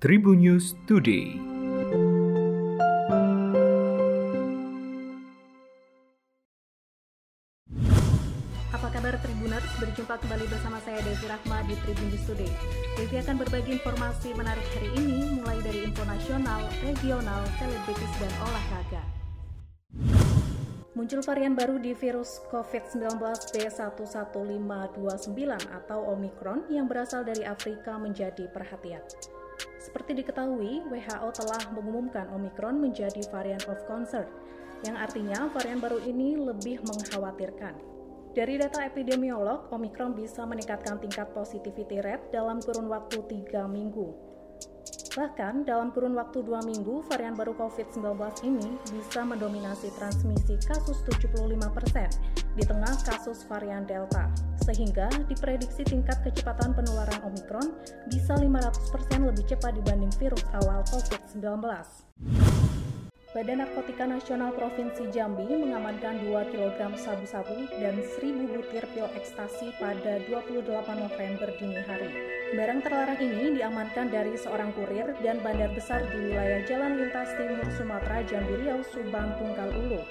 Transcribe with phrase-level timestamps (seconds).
[0.00, 1.36] Tribun News Today.
[8.72, 9.68] Apa kabar Tribuners?
[9.76, 12.48] Berjumpa kembali bersama saya Devi Rahma di Tribun News Today.
[12.96, 19.04] Devi akan berbagi informasi menarik hari ini mulai dari info nasional, regional, selebritis, dan olahraga.
[20.96, 23.20] Muncul varian baru di virus COVID-19
[23.52, 25.36] B11529
[25.68, 29.04] atau Omicron yang berasal dari Afrika menjadi perhatian.
[29.80, 34.28] Seperti diketahui, WHO telah mengumumkan Omicron menjadi varian of concern,
[34.86, 37.76] yang artinya varian baru ini lebih mengkhawatirkan.
[38.30, 44.14] Dari data epidemiolog, Omicron bisa meningkatkan tingkat positivity rate dalam kurun waktu 3 minggu.
[45.10, 48.06] Bahkan, dalam kurun waktu 2 minggu, varian baru COVID-19
[48.46, 54.30] ini bisa mendominasi transmisi kasus 75% di tengah kasus varian Delta,
[54.64, 57.74] sehingga diprediksi tingkat kecepatan penularan Omicron
[58.08, 61.40] bisa 500% lebih cepat dibanding virus awal COVID-19.
[63.30, 70.18] Badan Narkotika Nasional Provinsi Jambi mengamankan 2 kg sabu-sabu dan 1000 butir pil ekstasi pada
[70.26, 70.66] 28
[70.98, 72.10] November dini hari.
[72.58, 77.70] Barang terlarang ini diamankan dari seorang kurir dan bandar besar di wilayah Jalan Lintas Timur
[77.78, 80.02] Sumatera Jambi Riau Subang Tunggal Ulu.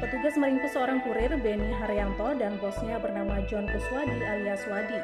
[0.00, 4.96] Petugas meringkus seorang kurir Beni Haryanto dan bosnya bernama John Kuswadi alias Wadi.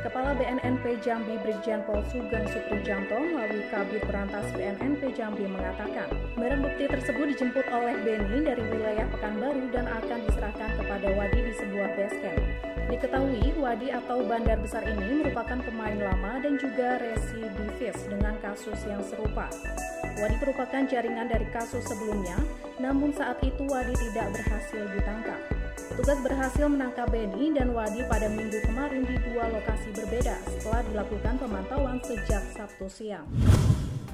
[0.00, 6.08] Kepala BNNP Jambi Brigjen Pol Sugeng Suprijanto melalui Kabit Berantas BNNP Jambi mengatakan,
[6.40, 11.52] barang bukti tersebut dijemput oleh Beni dari wilayah Pekanbaru dan akan diserahkan kepada Wadi di
[11.52, 12.17] sebuah base.
[12.88, 19.04] Diketahui, Wadi atau bandar besar ini merupakan pemain lama dan juga residivis dengan kasus yang
[19.04, 19.52] serupa.
[20.16, 22.40] Wadi merupakan jaringan dari kasus sebelumnya,
[22.80, 25.36] namun saat itu Wadi tidak berhasil ditangkap.
[26.00, 31.34] Tugas berhasil menangkap Beni dan Wadi pada minggu kemarin di dua lokasi berbeda setelah dilakukan
[31.44, 33.28] pemantauan sejak Sabtu siang.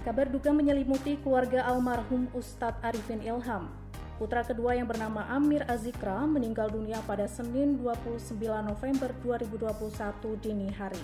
[0.03, 3.84] Kabar duka menyelimuti keluarga almarhum Ustadz Arifin Ilham.
[4.15, 11.03] Putra kedua yang bernama Amir Azikra meninggal dunia pada Senin 29 November 2021 dini hari.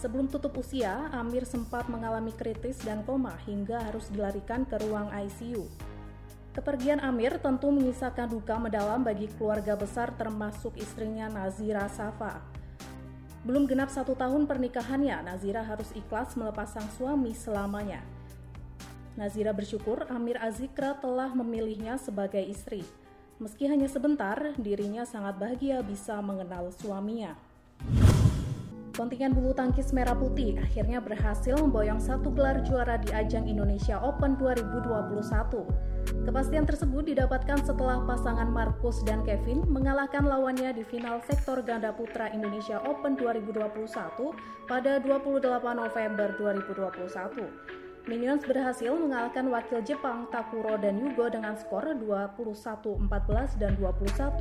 [0.00, 5.68] Sebelum tutup usia, Amir sempat mengalami kritis dan koma hingga harus dilarikan ke ruang ICU.
[6.56, 12.40] Kepergian Amir tentu menyisakan duka mendalam bagi keluarga besar termasuk istrinya Nazira Safa.
[13.44, 18.00] Belum genap satu tahun pernikahannya, Nazira harus ikhlas melepas sang suami selamanya.
[19.20, 22.80] Nazira bersyukur Amir Azikra telah memilihnya sebagai istri.
[23.36, 27.36] Meski hanya sebentar, dirinya sangat bahagia bisa mengenal suaminya.
[28.96, 34.40] Kontingen bulu tangkis merah putih akhirnya berhasil memboyong satu gelar juara di ajang Indonesia Open
[34.40, 35.68] 2021.
[36.24, 42.32] Kepastian tersebut didapatkan setelah pasangan Markus dan Kevin mengalahkan lawannya di final sektor ganda putra
[42.32, 43.68] Indonesia Open 2021
[44.64, 45.44] pada 28
[45.76, 47.79] November 2021.
[48.08, 54.40] Minions berhasil mengalahkan wakil Jepang Takuro dan Yugo dengan skor 21-14 dan 21-18.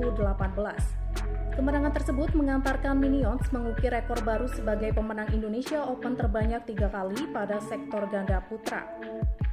[1.59, 7.59] Kemenangan tersebut mengantarkan Minions mengukir rekor baru sebagai pemenang Indonesia Open terbanyak tiga kali pada
[7.59, 8.87] sektor ganda putra.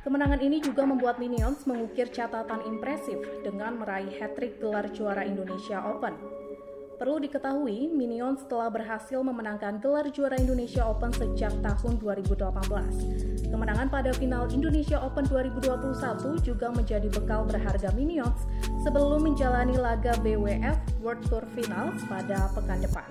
[0.07, 6.15] Kemenangan ini juga membuat Minions mengukir catatan impresif dengan meraih hat-trick gelar juara Indonesia Open.
[6.97, 13.53] Perlu diketahui, Minions telah berhasil memenangkan gelar juara Indonesia Open sejak tahun 2018.
[13.53, 18.49] Kemenangan pada final Indonesia Open 2021 juga menjadi bekal berharga Minions
[18.81, 23.09] sebelum menjalani laga BWF World Tour Finals pada pekan depan.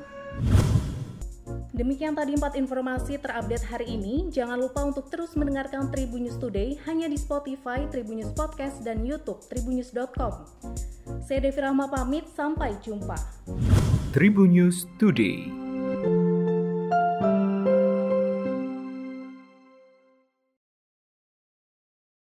[1.76, 4.32] Demikian tadi empat informasi terupdate hari ini.
[4.32, 9.04] Jangan lupa untuk terus mendengarkan Tribun News Today hanya di Spotify, Tribun News Podcast, dan
[9.04, 10.34] YouTube tribunnews.com.
[11.28, 13.20] Saya Devi Rahma pamit, sampai jumpa.
[14.16, 15.65] Tribun News Today.